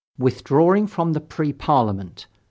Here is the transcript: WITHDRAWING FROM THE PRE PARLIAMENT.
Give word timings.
WITHDRAWING 0.17 0.87
FROM 0.87 1.13
THE 1.13 1.19
PRE 1.21 1.51
PARLIAMENT. 1.53 2.25